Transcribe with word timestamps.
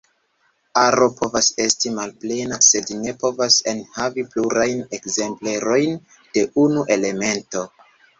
Aro 0.83 1.07
povas 1.17 1.49
esti 1.65 1.91
malplena, 1.97 2.57
sed 2.67 2.89
ne 3.01 3.13
povas 3.23 3.57
enhavi 3.73 4.23
plurajn 4.31 4.81
ekzemplerojn 4.99 5.93
de 6.39 6.47
unu 6.65 6.87
elemento. 6.97 7.63